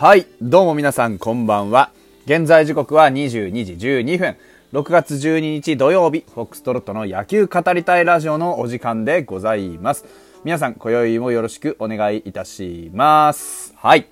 [0.00, 1.90] はい、どうも皆さんこんばんは。
[2.24, 4.36] 現在時刻は22時12分。
[4.72, 10.06] 6月12日土曜日、フォックストロットの野球語りたいラジオのお時間でございます。
[10.42, 13.74] 皆さん、今宵もよろしくお願いいたします。
[13.76, 14.06] はい。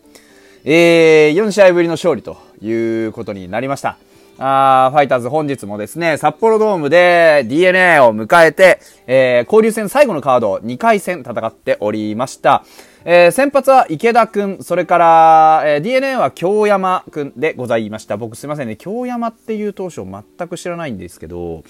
[0.66, 2.70] えー、4試合ぶりの勝利とい
[3.06, 3.96] うことになりました。
[4.40, 8.78] あーファイターズ本日もですね、札幌ドームで DNA を迎えて、
[9.08, 12.64] えー、交流戦最後のカード2回戦戦っておりました。
[13.04, 18.16] えー、先発は池田くん、それから、えー、DNA は京山くんでございました。
[18.16, 21.64] 僕すいませんね、京山っていう投手を全く知らないんですけど、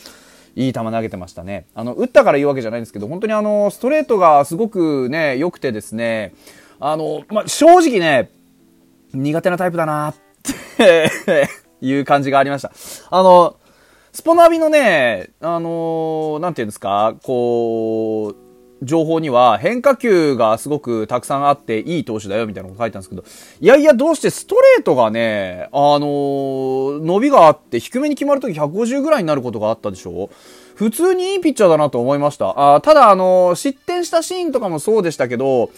[0.54, 1.66] いい球投げてましたね。
[1.74, 6.34] あの、打ったから言うわけじゃないんですけど、本当にあの、ストレートがすごくね、良くてですね、
[6.80, 8.30] あの、まあ、正直ね、
[9.14, 10.14] 苦手なタイプだなっ
[10.76, 11.48] て
[11.80, 12.72] いう感じがありました。
[13.10, 13.56] あの、
[14.12, 18.36] スポナビのね、あのなんていうんですか、こう、
[18.82, 30.30] 情報には変化球がすごくたくさんあっていい投手だよみたいなのが書いてあるんですけど、いやいやどうしてストレートがね、あの伸びがあって低めに決まるとき150ぐらいになることがあったでしょ？
[30.76, 32.76] 普通にいいピッチャーだなと思いました。
[32.76, 35.70] あただあの失点したシーンとかもそうでしたけど、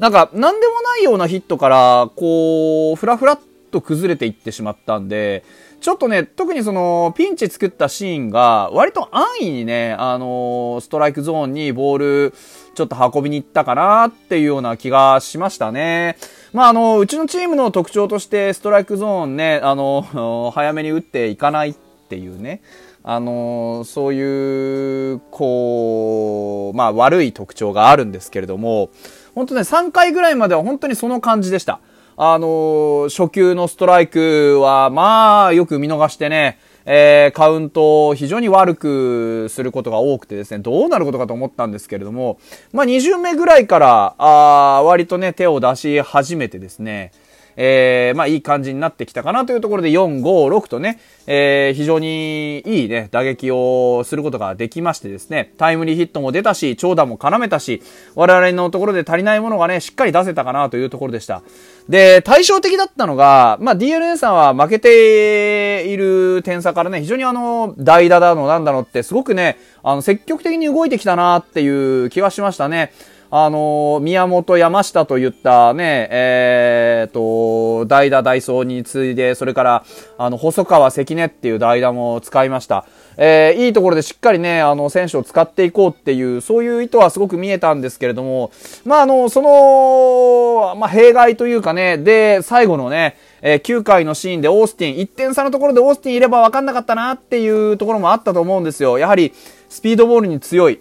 [0.00, 5.44] なんか、なんでもないようなヒットから、こう、ふらふらっと崩れていってしまったんで、
[5.80, 12.34] ちょっとね、特にその、ピンチ作ったシーンが、割と安易にね、あのストライクゾーンにボール、
[12.74, 16.16] ちょっと運びに行ったかなっていうような気がしましたね。
[16.52, 21.74] まあ、あの、うちのチームの特徴として、ストライクゾーンね、あの、 早めに打っていかないっ
[22.08, 22.62] ていうね、
[23.04, 28.90] あのそういう、こう、まあ悪い特徴があるんですけれども、
[29.34, 31.80] 本当ね、3回ぐらいまでは本当にその感じでした。
[32.20, 42.40] あの初球のストライクは、まあ、よく見逃してね、えー、カウントを非常に悪くすることが多くてですね、どうなることかと思ったんですけれども、
[42.72, 47.12] まあ、2巡目ぐらいから、あ割とね、手を出し始めてですね、
[47.60, 57.82] えー、まあいい感じになってきたかなというところで4、5、6とね、えー、非常にいいね、打撃をすることができましてですね、タイムリーヒットも出たし、長打も絡めたし、
[58.14, 61.42] 我々のところで足りないものがね、しっかり出せたかなというところでした。
[61.88, 72.92] で、対照的だったのが、まあ DNA さんは負けている点差からね、非常にあの、代打だのなんだのってすごくね、あの、積極的に動いてきたなっていう気はしましたね。
[73.30, 79.84] あの、宮本、山下といったね、えー、と、代打、代走に次いで、それから、
[80.16, 82.86] あの、細川、関根っていう代打も使いました。
[83.18, 88.50] えー、いいところでしっかりね、あの、選手を使っていこうっていう、そういう意図はすごく見えたんですけれども、
[88.86, 98.98] まあ、あの、その、まあ、弊害というかね、で、最後のね、えー、9回のシーンでオースティン、1点差のところでオースティンいれば分かんなかったなっていうところもあったと思うんですよ。
[98.98, 99.34] やはり、
[99.68, 100.80] スピードボールに強い、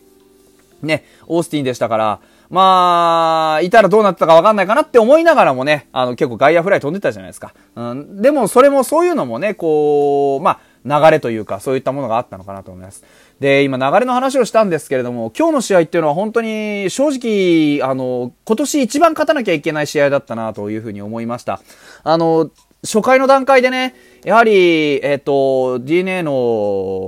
[0.82, 2.20] ね、オースティンでしたから、
[2.50, 7.54] まあ、いたらどうなったかわかんないかなって思いながらもね、あの、結構外野フライ飛んでたじゃないですか。
[7.76, 8.22] うん。
[8.22, 13.04] でも、それも、そういうのもね、こう、まあ、流れというか、そういったものがあったのかなと思います。
[13.40, 21.60] で、今、流れの話をしたんですけれども、今日の試合っていうのは本当に、正直、あの、今年一番勝たなきゃいけない試合だったなというふうに思いました。
[22.04, 22.50] あの、
[22.88, 26.32] 初回の段階でね、やはり、えっ、ー、と、DNA の、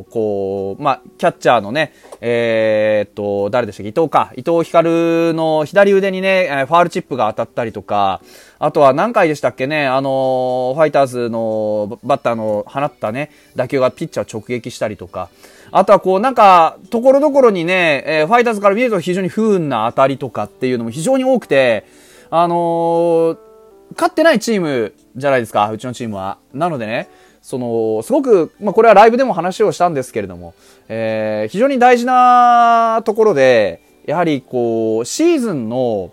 [0.10, 3.90] こう、まあ、キャッチャーのね、えっ、と、誰でしたっけ？
[3.90, 4.34] 伊藤か。
[4.36, 8.20] 伊藤光の左腕にね、ファールチップが当たったりとか、
[8.60, 15.30] あとは何回でしたっけね、あの、ファイターズのバッターの放ったね、打球がピッチャー直撃したりとか、
[15.72, 21.86] あとはこう、なんか、ところどころにね、え、ファイターズから見ると非常に不運な当たりとかっていうのも非常に多くて、
[22.30, 23.49] あのー
[23.94, 26.38] 勝ってないチームじゃないですか、うちのチームは。
[26.54, 27.10] なのでね、
[27.42, 30.54] その、すごく、まあ、これはライブでも話をしたんですけれども、
[30.88, 36.12] えー、非常に大事なところで、やはりこう、シーズンの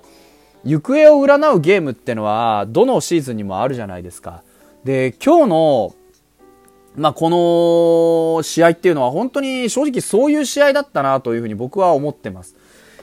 [0.64, 4.42] 行方を占うゲームってのは、どのシーズンにもあるじゃないですか。
[4.84, 5.94] で、今日の、
[6.96, 12.56] まあ、この試合っていうのは本当に正直そういう試合だったなというふうに僕は思ってます。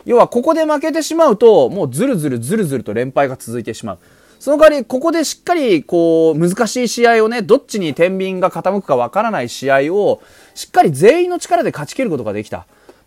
[0.05, 3.99] 要はここで負けてしまうと、もうずるずるずるずると連敗が続いてしまう。
[4.43, 10.21] その代わり、ここでしっかり、こう、難しい試合をね、どっちに天秤が傾くかわからない試合を、
[10.53, 12.57] しっかり全員の力で勝ち切ることができた。
[12.57, 12.65] っ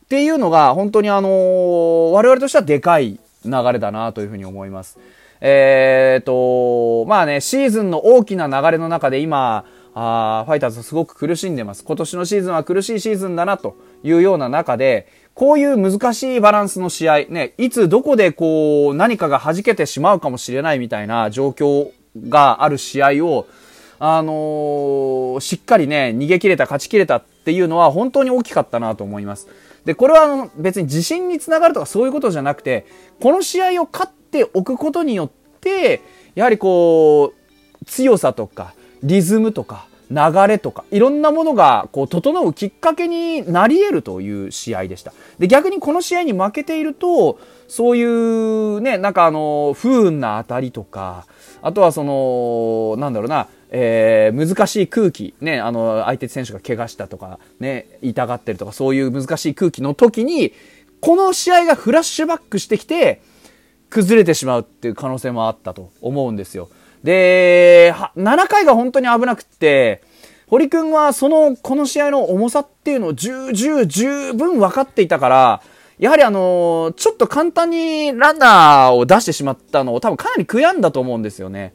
[0.09, 4.99] ていうのが、本当にあのー、我々としてはでかい流れだなというふうに思います。
[5.43, 9.67] えーと、まあね、シーズンの大きな流れの中で今、
[9.99, 11.83] あファイターズすごく苦しんでます。
[11.83, 21.91] 今年のシーズンは苦しいシーズンだなというような中で、こういう難しいバランスの試合、ね、いつどこでこう何かが弾けてしまうかもしれないみたいな状況
[22.29, 23.47] がある試合を、
[23.99, 29.49] あのー、しっかりね、逃げ切れた、勝ち切れたっていうのは本当に大きかったなと思います。
[29.87, 32.85] で、これは別に自信につながるとかそういうことじゃなくて、
[33.23, 35.31] この試合を勝っておくことによっ
[35.63, 36.03] て、
[36.35, 38.75] やはりこう、強さとか、
[39.07, 45.13] リズムとか、流れとか、いろんなものが、こう、整うきっかけになり得るという試合でした。
[45.39, 51.27] で、逆にこの試合に負けていると、そういうね、なんかあの、不運な当たりとか、
[51.63, 60.53] あとはその、なんだろうな、えー、難しい空気、ね、あの、相手選手が怪我したとか、ね、痛がってるとか、そういう難しい空気の時に、
[61.01, 63.21] この試合がフラッシュバックしてきて、
[63.91, 66.69] 崩れてしまうっていう可能性もあったと思うんですよ。
[67.07, 70.03] で、7回が本当に危なくって、
[70.49, 75.63] 堀君はその、この試合の重さっていうのを十、十、十分分かっていたから、
[76.01, 81.75] やはりあのちょっと簡単にランナーを出してしまったのを多分かなり悔やんだと思うんですよね。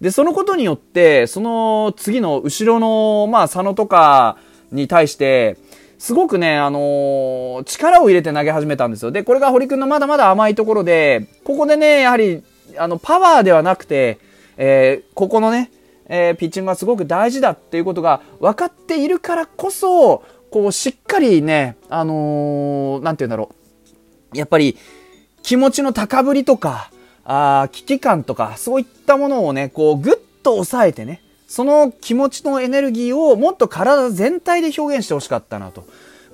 [0.00, 4.38] で、そのことによって、その次の後ろの、まあ、佐野とか
[4.72, 5.58] に対して、
[5.98, 9.10] すごくね、あの、力を入れて投げ始めたんですよ。
[9.10, 12.42] で、これが堀君のまだまだ甘いところで、ここでね、やはり、
[12.78, 14.18] あの、パワーではなくて、
[14.56, 15.70] えー、ここのね、
[16.06, 23.50] えー、ピッチングがすごく大事だっていうことが分かっているからこそ、こう、しっかりね、あのー、なんて言うんだろ
[24.34, 24.36] う。
[24.36, 24.76] やっぱり、
[25.42, 26.90] 気持ちの高ぶりとか、
[27.24, 35.84] あ危機感とか、そういったものをね、こう、ぐっと抑えてね、その気持ちのエネルギーをもっと体全体で表現してほしかったなと。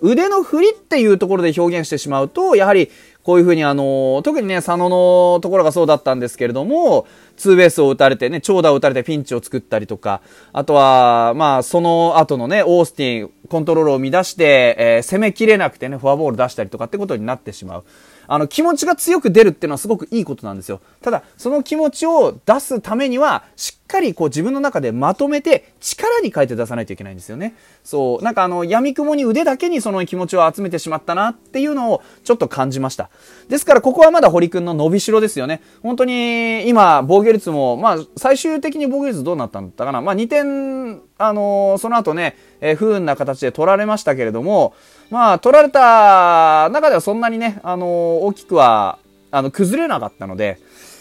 [0.00, 2.90] 腕の振りっていうところで表現してしまうと、やはり
[3.26, 10.20] こういうふうにあの、特にね、佐野のところがそうだったんですけれども、ツーベースを打たれてね、長打を打たれてピンチを作ったりとか、
[10.52, 17.84] あとは、まあ、その後のね、オースティン、コントロールを乱して、えー、攻めきれなくてね、フォアボール出したりとかってことになってしまう。
[18.28, 20.80] あの、気持ちが強く出るっていうのはすごくいいことなんですよ。
[21.02, 27.54] ただ、その気持ちを出すためには、しっかりこう自分の中でまとめて、力に変えて出さないといけないんですよね。
[27.84, 33.10] そう、なんかあの、闇雲に腕だけにその気持ちを集めてしまったなっていうのをちょっと感じました。
[33.48, 35.62] ですから、ここはまだ堀くんの伸びしろですよね。
[35.82, 40.00] 本当に、今、防御率も、まあ、最終的に防御率どうなったんだったかな。
[40.00, 44.74] まあ、2点、あのー、その後ね、えー、不運な形で取られましたけれども、
[45.10, 47.88] まあ、取られた中ではそんなにね、あのー、
[48.24, 48.98] 大きくは、
[49.30, 50.58] あの、崩れなかったので、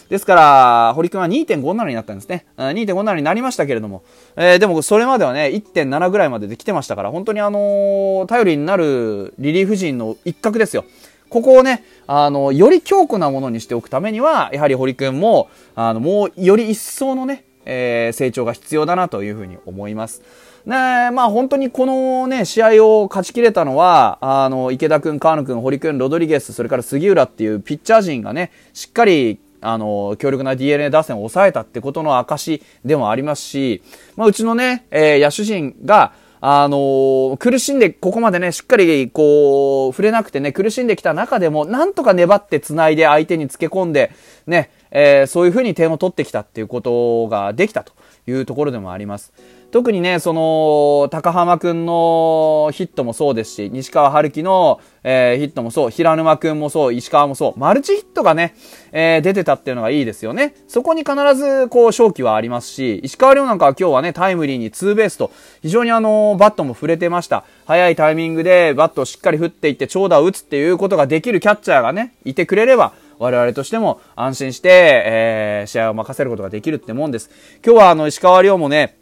[0.10, 2.46] ですから、堀君は2.57になったんですね。
[2.57, 4.04] 2.57になりましたけれども、
[4.36, 10.86] えー、でもそれまではね、1.7ぐらいまでできてましたから、本当にあのー、頼りになるリリーフ陣の一角ですよ。
[11.30, 20.22] ここをね、あの、より強固なものにしておくためには、やはり堀君も、あの、もうより一層のね、えー、成長が必要だなというふうに思います。
[20.66, 33.81] ねまあ本当にこのね、試合を勝ち切れたのは、あの、池田くん、川野くん、堀くん、ロドリゲス、それから杉浦っていうピッチャー陣がね、しっかり、あの、強力な DNA 打線を抑えたってことの証でもありますし、
[34.16, 44.12] まあうちのね、えー、野手陣が、あのー、苦しんで、ここまでね、しっかり、こう、触れなくてね、苦しんできた中でも、なんとか粘って繋いで相手につけ込んで、
[44.46, 47.94] ね、えー、そういう風に点を取ってきたっていうことができたと。
[48.27, 49.33] いうところでもあります。
[49.72, 58.56] 特にね、その、高浜くんのヒットもそうですし、西川春樹の、えー、ヒットもそう、平沼くんもそう、石川もそう、マルチヒットがね、
[58.94, 60.56] えー、出てたっていうのがいいですよね。
[60.69, 67.44] そこに必ず、こう、勝機はありますし、石川遼なんかは今日はね、タイムリーにツーベースと、非常にあの、バットも触れてました。
[67.66, 74.69] 早いタイミングでバットをしっかり振っていって長打を打つっていうことができるキャッチャーがね、いてくれれば、我々としても安心して、
[75.06, 77.30] えー、試合を任せることができるってもんです。
[77.66, 78.98] 今日はあの、石川遼もね、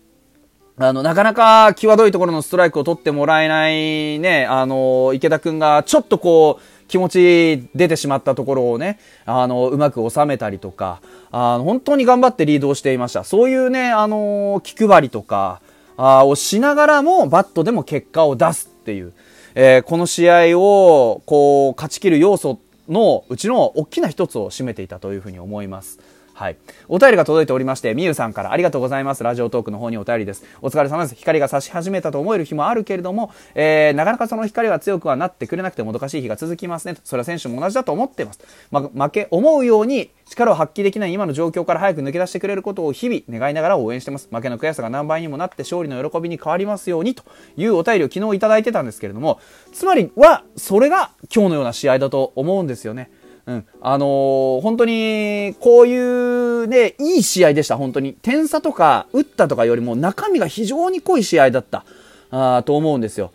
[0.77, 11.01] あの、なかなか際どいところのストライクを取ってもらえないね、あの、池田くんがちょっとこう、気持ち出てしまったところをね、あの、うまく収めたりとか、
[11.32, 13.24] あの、本当に頑張ってリードをしていました。
[13.24, 15.62] そういうね、あの、気配りとか、
[15.96, 19.13] あをしながらも、バットでも結果を出すっていう、
[19.55, 25.99] えー、この試合を、こう、勝ち切る要素のうちの大きな一つを占めていたというふうに思います。
[26.33, 26.57] はい。
[26.87, 29.23] お便りが届いておりまして、みゆさんからありがとうございます。
[29.23, 30.43] ラジオトークの方にお便りです。
[30.63, 31.15] お疲れ様です。
[31.15, 36.95] 光が差し始めたと思える日もあるけれども、えー、なかなかその光は強くはなってくれなくてもどかしい日が続きますね。
[37.03, 38.39] それは選手も同じだと思っています。
[38.71, 44.27] ま、負け、思うように力を発揮できない今の状況から早く抜け出してくれることを日々願いながら応援してます。
[44.31, 47.23] 負けの悔しさが何倍にもなって勝利の喜びに変わりますようにと
[47.57, 49.39] いうお便りを昨日いただいてたんですけれども、
[49.71, 53.11] つまりは、それが今日のような試合だと思うんですよね。
[53.45, 53.65] うん。
[53.81, 58.13] あのー、本当に、こういうね、いい試合でした、本当に。
[58.13, 61.83] 点差とか、打ったとかよりも中身が非常に濃い試合だった、
[62.31, 63.31] あと思うんですよ。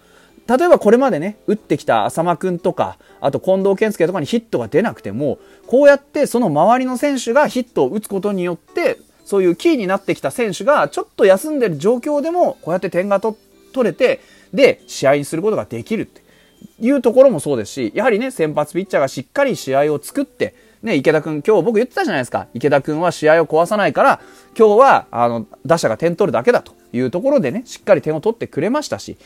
[0.49, 8.97] 例えばこれまでね、打ってきた浅間くんとか、あと近藤健介とかにヒットが出なくても、こうやってその周りの選手がヒットを打つことによって、
[9.27, 13.37] そういうキーになってきた選手がちょっと休んでる状況でも、こうやって点が取
[13.83, 14.21] れて、
[14.55, 16.23] で、試合にすることができるって。
[16.81, 22.47] いうところもそうですし、やはりね、先発ピッチャーがしっかり試合を作って、ね、池田くん、今日僕言ってたじゃないですか。
[22.55, 24.21] 池田くんは試合を壊さないから、
[24.57, 29.17] 今日は、あの、打者が点取るだけだというところでね、しっかり点を取ってくれましたし、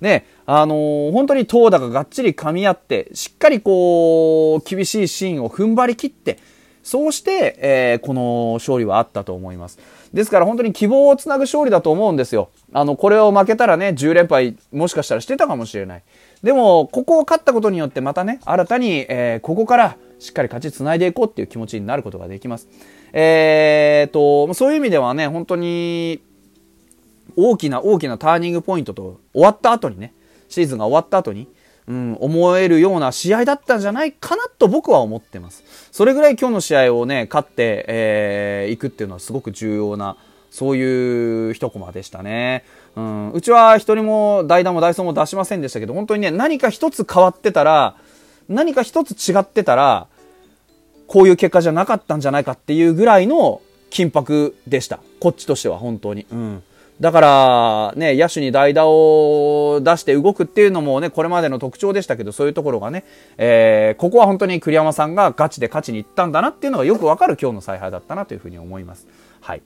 [0.00, 6.38] ね、あのー、本当に投打ががっちり噛み合って、しっかりこう、厳しいシーンを踏ん張り切って、
[6.82, 9.78] そうして、えー、この勝利はあったと思います。
[10.12, 12.50] ですから本当に希望をつなぐ勝利だと思うんですよ。
[12.72, 16.02] あの、これを負けたらね、10連敗もしかしたらしてたかもしれない。
[16.42, 22.68] でも、ここを勝ったことによってまたね、新たに、えー、ここからしっかり勝ち繋いでいこうっていう気持ちになることができます。
[23.12, 26.20] えー、と、そういう意味ではね、本当に、
[27.36, 30.12] 大きな大きなターニングポイントと終わった後にね、
[30.48, 31.48] シーズンが終わった後に、
[31.90, 35.64] うん、思えるような試合だったんじゃないかなと僕は思ってます。
[35.90, 40.16] それぐらい今日の試合をね、勝って、えー、いくっていうのはすごく重要な、
[40.52, 42.64] そういう一コマでしたね。
[42.94, 47.96] うん、うちは一人も代打もダイソーも出しませんでしたけど、本当にね、何か一つ変わってたら、
[48.48, 50.06] 何か一つ違ってたら、
[51.08, 55.00] こういう結果じゃなかったんじゃないかっていうぐらいの緊迫でした。
[55.18, 56.24] こっちとしては本当に。
[56.30, 56.62] うん。
[57.00, 63.04] だから、ね、野手に代打を出して動くっていうのもね、これまでの特徴でしたけど、そういうところがね、
[63.38, 69.06] えー、ここは本当に栗山さんがガチで勝ちに行ったんだなっていうのがよくわかる今日の采配だったなというふうに思います。
[69.40, 69.62] はい。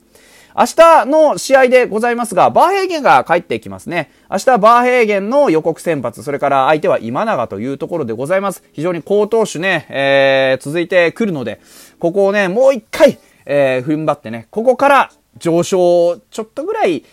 [0.57, 4.12] 明日の試合でございますが、バーヘーゲンが帰ってきますね。
[4.31, 8.62] 明日バーヘーゲンの予告先発、それから相手は今永というところでございます。
[8.73, 11.61] 非常に高投手ね、えー、続いてくるので、
[11.99, 17.05] ここをね、もう一回、えー、踏ん張ってね、ここから上昇、ちょっとぐらい、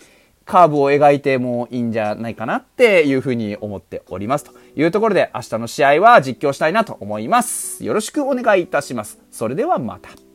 [0.44, 4.44] カーブを描いてもいいんじゃないかなっていうふうに思っております。
[4.44, 7.84] というところで明日の試合は実況したいなと思います。
[7.84, 9.20] よろしくお願いいたします。
[9.30, 10.31] それではまた。